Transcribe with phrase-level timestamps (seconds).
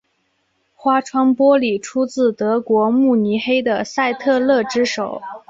[0.73, 5.21] 花窗玻璃出自德国慕尼黑的赛特勒之手。